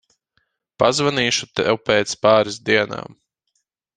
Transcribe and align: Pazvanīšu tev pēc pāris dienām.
Pazvanīšu 0.83 1.49
tev 1.59 1.77
pēc 1.91 2.17
pāris 2.25 2.59
dienām. 2.71 3.17